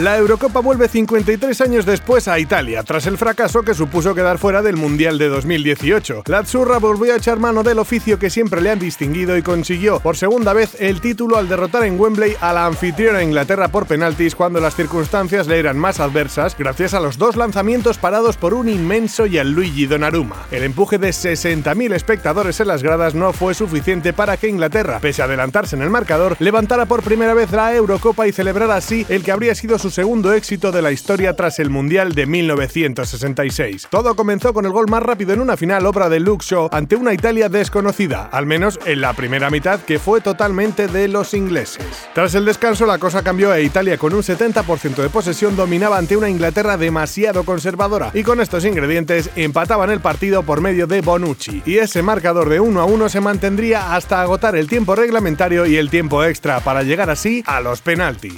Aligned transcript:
La 0.00 0.16
Eurocopa 0.16 0.60
vuelve 0.60 0.88
53 0.88 1.60
años 1.60 1.84
después 1.84 2.26
a 2.26 2.38
Italia, 2.38 2.82
tras 2.84 3.06
el 3.06 3.18
fracaso 3.18 3.60
que 3.64 3.74
supuso 3.74 4.14
quedar 4.14 4.38
fuera 4.38 4.62
del 4.62 4.78
Mundial 4.78 5.18
de 5.18 5.28
2018. 5.28 6.22
La 6.24 6.38
Azzurra 6.38 6.78
volvió 6.78 7.12
a 7.12 7.18
echar 7.18 7.38
mano 7.38 7.62
del 7.62 7.78
oficio 7.78 8.18
que 8.18 8.30
siempre 8.30 8.62
le 8.62 8.70
han 8.70 8.78
distinguido 8.78 9.36
y 9.36 9.42
consiguió 9.42 10.00
por 10.00 10.16
segunda 10.16 10.54
vez 10.54 10.74
el 10.80 11.02
título 11.02 11.36
al 11.36 11.50
derrotar 11.50 11.84
en 11.84 12.00
Wembley 12.00 12.34
a 12.40 12.54
la 12.54 12.64
anfitriona 12.64 13.22
Inglaterra 13.22 13.68
por 13.68 13.84
penaltis 13.84 14.34
cuando 14.34 14.58
las 14.58 14.74
circunstancias 14.74 15.46
le 15.46 15.58
eran 15.58 15.76
más 15.76 16.00
adversas 16.00 16.56
gracias 16.56 16.94
a 16.94 17.00
los 17.00 17.18
dos 17.18 17.36
lanzamientos 17.36 17.98
parados 17.98 18.38
por 18.38 18.54
un 18.54 18.70
inmenso 18.70 19.26
Gianluigi 19.26 19.84
Donnarumma. 19.84 20.46
El 20.50 20.62
empuje 20.62 20.96
de 20.96 21.10
60.000 21.10 21.92
espectadores 21.92 22.58
en 22.60 22.68
las 22.68 22.82
gradas 22.82 23.14
no 23.14 23.34
fue 23.34 23.52
suficiente 23.52 24.14
para 24.14 24.38
que 24.38 24.48
Inglaterra, 24.48 24.98
pese 24.98 25.20
a 25.20 25.26
adelantarse 25.26 25.76
en 25.76 25.82
el 25.82 25.90
marcador, 25.90 26.36
levantara 26.38 26.86
por 26.86 27.02
primera 27.02 27.34
vez 27.34 27.52
la 27.52 27.74
Eurocopa 27.74 28.26
y 28.26 28.32
celebrara 28.32 28.76
así 28.76 29.04
el 29.10 29.22
que 29.22 29.32
habría 29.32 29.54
sido 29.54 29.78
su 29.78 29.89
segundo 29.90 30.32
éxito 30.32 30.72
de 30.72 30.82
la 30.82 30.92
historia 30.92 31.34
tras 31.34 31.58
el 31.58 31.70
Mundial 31.70 32.12
de 32.12 32.26
1966. 32.26 33.88
Todo 33.90 34.14
comenzó 34.14 34.52
con 34.52 34.66
el 34.66 34.72
gol 34.72 34.88
más 34.88 35.02
rápido 35.02 35.32
en 35.32 35.40
una 35.40 35.56
final 35.56 35.86
obra 35.86 36.08
de 36.08 36.20
Luke 36.20 36.44
Shaw 36.46 36.68
ante 36.72 36.96
una 36.96 37.14
Italia 37.14 37.48
desconocida, 37.48 38.28
al 38.32 38.46
menos 38.46 38.78
en 38.84 39.00
la 39.00 39.12
primera 39.12 39.50
mitad 39.50 39.80
que 39.80 39.98
fue 39.98 40.20
totalmente 40.20 40.88
de 40.88 41.08
los 41.08 41.34
ingleses. 41.34 41.84
Tras 42.14 42.34
el 42.34 42.44
descanso 42.44 42.86
la 42.86 42.98
cosa 42.98 43.22
cambió 43.22 43.54
e 43.54 43.62
Italia 43.62 43.98
con 43.98 44.14
un 44.14 44.22
70% 44.22 44.96
de 44.96 45.10
posesión 45.10 45.56
dominaba 45.56 45.98
ante 45.98 46.16
una 46.16 46.28
Inglaterra 46.28 46.76
demasiado 46.76 47.44
conservadora 47.44 48.10
y 48.14 48.22
con 48.22 48.40
estos 48.40 48.64
ingredientes 48.64 49.30
empataban 49.36 49.90
el 49.90 50.00
partido 50.00 50.42
por 50.42 50.60
medio 50.60 50.86
de 50.86 51.00
Bonucci 51.00 51.62
y 51.66 51.78
ese 51.78 52.02
marcador 52.02 52.48
de 52.48 52.60
1 52.60 52.80
a 52.80 52.84
1 52.84 53.08
se 53.08 53.20
mantendría 53.20 53.94
hasta 53.94 54.22
agotar 54.22 54.56
el 54.56 54.68
tiempo 54.68 54.94
reglamentario 54.94 55.66
y 55.66 55.76
el 55.76 55.90
tiempo 55.90 56.24
extra 56.24 56.60
para 56.60 56.82
llegar 56.82 57.10
así 57.10 57.42
a 57.46 57.60
los 57.60 57.80
penaltis. 57.80 58.34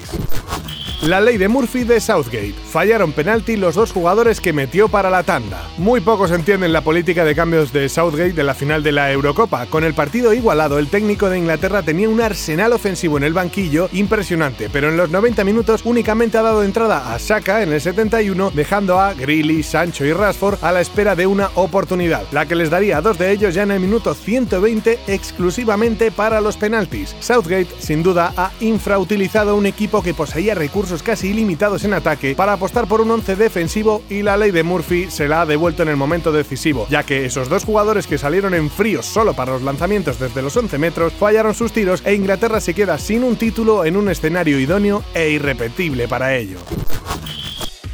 La 1.02 1.20
ley 1.20 1.36
de 1.36 1.48
Murphy 1.48 1.82
de 1.82 2.00
Southgate. 2.00 2.54
Fallaron 2.70 3.10
penalti 3.10 3.56
los 3.56 3.74
dos 3.74 3.90
jugadores 3.90 4.40
que 4.40 4.52
metió 4.52 4.86
para 4.88 5.10
la 5.10 5.24
tanda. 5.24 5.60
Muy 5.76 6.00
pocos 6.00 6.30
entienden 6.30 6.72
la 6.72 6.82
política 6.82 7.24
de 7.24 7.34
cambios 7.34 7.72
de 7.72 7.88
Southgate 7.88 8.34
de 8.34 8.44
la 8.44 8.54
final 8.54 8.84
de 8.84 8.92
la 8.92 9.10
Eurocopa. 9.10 9.66
Con 9.66 9.82
el 9.82 9.94
partido 9.94 10.32
igualado, 10.32 10.78
el 10.78 10.86
técnico 10.86 11.28
de 11.28 11.38
Inglaterra 11.38 11.82
tenía 11.82 12.08
un 12.08 12.20
arsenal 12.20 12.72
ofensivo 12.72 13.16
en 13.16 13.24
el 13.24 13.32
banquillo 13.32 13.88
impresionante, 13.92 14.70
pero 14.72 14.90
en 14.90 14.96
los 14.96 15.10
90 15.10 15.42
minutos 15.42 15.80
únicamente 15.84 16.38
ha 16.38 16.42
dado 16.42 16.62
entrada 16.62 17.12
a 17.12 17.18
Saka 17.18 17.64
en 17.64 17.72
el 17.72 17.80
71, 17.80 18.52
dejando 18.54 19.00
a 19.00 19.12
Greeley, 19.12 19.64
Sancho 19.64 20.04
y 20.04 20.12
Rashford 20.12 20.62
a 20.62 20.70
la 20.70 20.82
espera 20.82 21.16
de 21.16 21.26
una 21.26 21.50
oportunidad, 21.56 22.22
la 22.30 22.46
que 22.46 22.54
les 22.54 22.70
daría 22.70 22.98
a 22.98 23.02
dos 23.02 23.18
de 23.18 23.32
ellos 23.32 23.54
ya 23.56 23.64
en 23.64 23.72
el 23.72 23.80
minuto 23.80 24.14
120 24.14 25.00
exclusivamente 25.08 26.12
para 26.12 26.40
los 26.40 26.56
penaltis. 26.56 27.16
Southgate, 27.18 27.74
sin 27.80 28.04
duda, 28.04 28.32
ha 28.36 28.52
infrautilizado 28.60 29.56
un 29.56 29.66
equipo 29.66 30.00
que 30.00 30.14
poseía 30.14 30.54
recursos 30.54 30.91
casi 31.00 31.28
ilimitados 31.28 31.84
en 31.84 31.94
ataque 31.94 32.34
para 32.34 32.54
apostar 32.54 32.88
por 32.88 33.00
un 33.00 33.12
once 33.12 33.36
defensivo 33.36 34.02
y 34.10 34.22
la 34.22 34.36
ley 34.36 34.50
de 34.50 34.64
Murphy 34.64 35.08
se 35.10 35.28
la 35.28 35.42
ha 35.42 35.46
devuelto 35.46 35.84
en 35.84 35.90
el 35.90 35.96
momento 35.96 36.32
decisivo, 36.32 36.88
ya 36.90 37.04
que 37.04 37.24
esos 37.24 37.48
dos 37.48 37.64
jugadores 37.64 38.08
que 38.08 38.18
salieron 38.18 38.52
en 38.52 38.68
fríos 38.68 39.06
solo 39.06 39.34
para 39.34 39.52
los 39.52 39.62
lanzamientos 39.62 40.18
desde 40.18 40.42
los 40.42 40.56
11 40.56 40.78
metros 40.78 41.12
fallaron 41.12 41.54
sus 41.54 41.72
tiros 41.72 42.02
e 42.04 42.14
Inglaterra 42.14 42.60
se 42.60 42.74
queda 42.74 42.98
sin 42.98 43.22
un 43.22 43.36
título 43.36 43.84
en 43.84 43.96
un 43.96 44.10
escenario 44.10 44.58
idóneo 44.58 45.04
e 45.14 45.30
irrepetible 45.30 46.08
para 46.08 46.36
ello. 46.36 46.58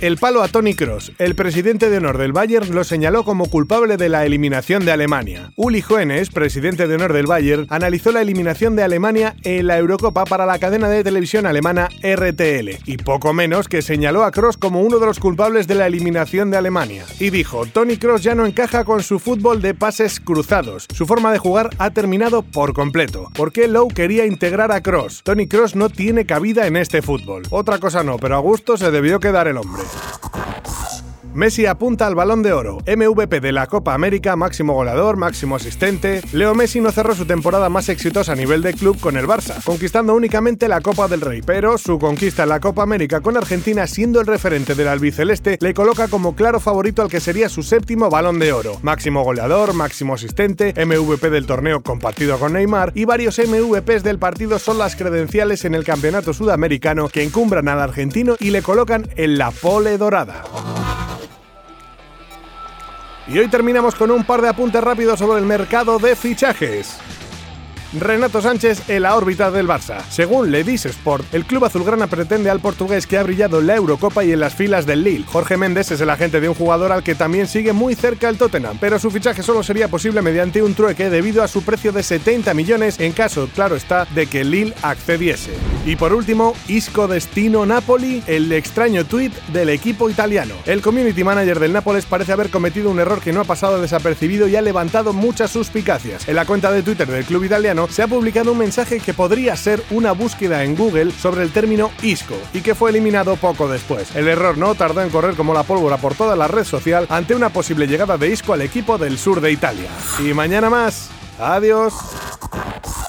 El 0.00 0.16
palo 0.16 0.44
a 0.44 0.48
Tony 0.48 0.74
Cross. 0.74 1.10
El 1.18 1.34
presidente 1.34 1.90
de 1.90 1.96
honor 1.96 2.18
del 2.18 2.32
Bayern 2.32 2.72
lo 2.72 2.84
señaló 2.84 3.24
como 3.24 3.50
culpable 3.50 3.96
de 3.96 4.08
la 4.08 4.24
eliminación 4.24 4.84
de 4.84 4.92
Alemania. 4.92 5.50
Uli 5.56 5.82
Hoeneß, 5.82 6.30
presidente 6.30 6.86
de 6.86 6.94
honor 6.94 7.12
del 7.12 7.26
Bayern, 7.26 7.66
analizó 7.68 8.12
la 8.12 8.22
eliminación 8.22 8.76
de 8.76 8.84
Alemania 8.84 9.34
en 9.42 9.66
la 9.66 9.76
Eurocopa 9.76 10.24
para 10.24 10.46
la 10.46 10.60
cadena 10.60 10.88
de 10.88 11.02
televisión 11.02 11.46
alemana 11.46 11.88
RTL 12.00 12.78
y 12.86 12.96
poco 12.98 13.32
menos 13.32 13.66
que 13.66 13.82
señaló 13.82 14.22
a 14.22 14.30
Cross 14.30 14.56
como 14.56 14.82
uno 14.82 15.00
de 15.00 15.06
los 15.06 15.18
culpables 15.18 15.66
de 15.66 15.74
la 15.74 15.88
eliminación 15.88 16.52
de 16.52 16.58
Alemania. 16.58 17.04
Y 17.18 17.30
dijo, 17.30 17.66
Tony 17.66 17.96
Cross 17.96 18.22
ya 18.22 18.36
no 18.36 18.46
encaja 18.46 18.84
con 18.84 19.02
su 19.02 19.18
fútbol 19.18 19.60
de 19.60 19.74
pases 19.74 20.20
cruzados. 20.20 20.86
Su 20.94 21.06
forma 21.06 21.32
de 21.32 21.38
jugar 21.38 21.70
ha 21.78 21.90
terminado 21.90 22.42
por 22.42 22.72
completo. 22.72 23.32
¿Por 23.34 23.50
qué 23.50 23.66
Lowe 23.66 23.92
quería 23.92 24.26
integrar 24.26 24.70
a 24.70 24.80
Cross? 24.80 25.22
Tony 25.24 25.48
Cross 25.48 25.74
no 25.74 25.88
tiene 25.88 26.24
cabida 26.24 26.68
en 26.68 26.76
este 26.76 27.02
fútbol. 27.02 27.42
Otra 27.50 27.78
cosa 27.78 28.04
no, 28.04 28.16
pero 28.18 28.36
a 28.36 28.40
gusto 28.40 28.76
se 28.76 28.92
debió 28.92 29.18
quedar 29.18 29.48
el 29.48 29.56
hombre. 29.56 29.87
Thank 29.88 30.22
you. 30.22 30.27
Messi 31.38 31.66
apunta 31.66 32.08
al 32.08 32.16
balón 32.16 32.42
de 32.42 32.52
oro, 32.52 32.78
MVP 32.84 33.38
de 33.38 33.52
la 33.52 33.68
Copa 33.68 33.94
América, 33.94 34.34
máximo 34.34 34.74
goleador, 34.74 35.16
máximo 35.16 35.54
asistente. 35.54 36.20
Leo 36.32 36.52
Messi 36.52 36.80
no 36.80 36.90
cerró 36.90 37.14
su 37.14 37.26
temporada 37.26 37.68
más 37.68 37.88
exitosa 37.88 38.32
a 38.32 38.34
nivel 38.34 38.60
de 38.60 38.74
club 38.74 38.98
con 38.98 39.16
el 39.16 39.28
Barça, 39.28 39.62
conquistando 39.62 40.16
únicamente 40.16 40.66
la 40.66 40.80
Copa 40.80 41.06
del 41.06 41.20
Rey, 41.20 41.42
pero 41.46 41.78
su 41.78 42.00
conquista 42.00 42.42
en 42.42 42.48
la 42.48 42.58
Copa 42.58 42.82
América 42.82 43.20
con 43.20 43.36
Argentina, 43.36 43.86
siendo 43.86 44.20
el 44.20 44.26
referente 44.26 44.74
del 44.74 44.88
albiceleste, 44.88 45.58
le 45.60 45.74
coloca 45.74 46.08
como 46.08 46.34
claro 46.34 46.58
favorito 46.58 47.02
al 47.02 47.08
que 47.08 47.20
sería 47.20 47.48
su 47.48 47.62
séptimo 47.62 48.10
balón 48.10 48.40
de 48.40 48.52
oro. 48.52 48.76
Máximo 48.82 49.22
goleador, 49.22 49.74
máximo 49.74 50.14
asistente, 50.14 50.74
MVP 50.76 51.30
del 51.30 51.46
torneo 51.46 51.84
compartido 51.84 52.36
con 52.40 52.54
Neymar 52.54 52.90
y 52.96 53.04
varios 53.04 53.38
MVPs 53.38 54.02
del 54.02 54.18
partido 54.18 54.58
son 54.58 54.78
las 54.78 54.96
credenciales 54.96 55.64
en 55.64 55.76
el 55.76 55.84
campeonato 55.84 56.32
sudamericano 56.32 57.08
que 57.08 57.22
encumbran 57.22 57.68
al 57.68 57.80
argentino 57.80 58.34
y 58.40 58.50
le 58.50 58.60
colocan 58.60 59.08
en 59.14 59.38
la 59.38 59.52
pole 59.52 59.98
dorada. 59.98 60.42
Y 63.28 63.38
hoy 63.38 63.48
terminamos 63.48 63.94
con 63.94 64.10
un 64.10 64.24
par 64.24 64.40
de 64.40 64.48
apuntes 64.48 64.82
rápidos 64.82 65.18
sobre 65.18 65.38
el 65.38 65.44
mercado 65.44 65.98
de 65.98 66.16
fichajes. 66.16 66.98
Renato 67.92 68.42
Sánchez 68.42 68.90
en 68.90 69.02
la 69.02 69.16
órbita 69.16 69.50
del 69.50 69.66
Barça. 69.66 70.02
Según 70.10 70.50
Ledis 70.50 70.84
Sport, 70.84 71.32
el 71.32 71.46
club 71.46 71.64
azulgrana 71.64 72.06
pretende 72.06 72.50
al 72.50 72.60
portugués 72.60 73.06
que 73.06 73.16
ha 73.16 73.22
brillado 73.22 73.60
en 73.60 73.66
la 73.66 73.76
Eurocopa 73.76 74.24
y 74.24 74.32
en 74.32 74.40
las 74.40 74.54
filas 74.54 74.84
del 74.84 75.04
Lille. 75.04 75.24
Jorge 75.26 75.56
Méndez 75.56 75.90
es 75.90 76.00
el 76.02 76.10
agente 76.10 76.40
de 76.40 76.50
un 76.50 76.54
jugador 76.54 76.92
al 76.92 77.02
que 77.02 77.14
también 77.14 77.46
sigue 77.46 77.72
muy 77.72 77.94
cerca 77.94 78.28
el 78.28 78.36
Tottenham, 78.36 78.76
pero 78.78 78.98
su 78.98 79.10
fichaje 79.10 79.42
solo 79.42 79.62
sería 79.62 79.88
posible 79.88 80.20
mediante 80.20 80.62
un 80.62 80.74
trueque 80.74 81.08
debido 81.08 81.42
a 81.42 81.48
su 81.48 81.62
precio 81.62 81.90
de 81.92 82.02
70 82.02 82.52
millones 82.52 83.00
en 83.00 83.12
caso, 83.12 83.48
claro 83.54 83.74
está, 83.74 84.06
de 84.14 84.26
que 84.26 84.44
Lille 84.44 84.74
accediese. 84.82 85.52
Y 85.86 85.96
por 85.96 86.12
último, 86.12 86.54
Isco 86.68 87.08
Destino 87.08 87.64
Napoli, 87.64 88.22
el 88.26 88.52
extraño 88.52 89.06
tuit 89.06 89.32
del 89.52 89.70
equipo 89.70 90.10
italiano. 90.10 90.54
El 90.66 90.82
community 90.82 91.24
manager 91.24 91.58
del 91.58 91.72
Nápoles 91.72 92.04
parece 92.04 92.32
haber 92.32 92.50
cometido 92.50 92.90
un 92.90 93.00
error 93.00 93.22
que 93.22 93.32
no 93.32 93.40
ha 93.40 93.44
pasado 93.44 93.80
desapercibido 93.80 94.46
y 94.46 94.56
ha 94.56 94.60
levantado 94.60 95.14
muchas 95.14 95.50
suspicacias. 95.50 96.28
En 96.28 96.34
la 96.34 96.44
cuenta 96.44 96.70
de 96.70 96.82
Twitter 96.82 97.08
del 97.08 97.24
club 97.24 97.44
italiano 97.44 97.77
se 97.86 98.02
ha 98.02 98.08
publicado 98.08 98.52
un 98.52 98.58
mensaje 98.58 98.98
que 98.98 99.14
podría 99.14 99.54
ser 99.56 99.82
una 99.90 100.12
búsqueda 100.12 100.64
en 100.64 100.74
Google 100.74 101.12
sobre 101.12 101.42
el 101.42 101.52
término 101.52 101.90
ISCO 102.02 102.34
y 102.52 102.62
que 102.62 102.74
fue 102.74 102.90
eliminado 102.90 103.36
poco 103.36 103.68
después. 103.68 104.16
El 104.16 104.26
error 104.26 104.58
no 104.58 104.74
tardó 104.74 105.02
en 105.02 105.10
correr 105.10 105.34
como 105.36 105.54
la 105.54 105.62
pólvora 105.62 105.98
por 105.98 106.14
toda 106.14 106.34
la 106.34 106.48
red 106.48 106.64
social 106.64 107.06
ante 107.10 107.34
una 107.34 107.50
posible 107.50 107.86
llegada 107.86 108.18
de 108.18 108.28
ISCO 108.28 108.54
al 108.54 108.62
equipo 108.62 108.98
del 108.98 109.18
sur 109.18 109.40
de 109.40 109.52
Italia. 109.52 109.90
Y 110.18 110.34
mañana 110.34 110.70
más. 110.70 111.10
Adiós. 111.38 111.94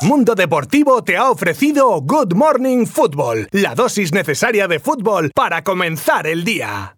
Mundo 0.02 0.36
Deportivo 0.36 1.04
te 1.04 1.18
ha 1.18 1.30
ofrecido 1.30 2.00
Good 2.02 2.34
Morning 2.34 2.86
Football, 2.86 3.50
la 3.52 3.76
dosis 3.76 4.14
necesaria 4.14 4.68
de 4.68 4.80
fútbol 4.80 5.32
para 5.34 5.64
comenzar 5.64 6.26
el 6.28 6.44
día. 6.46 6.96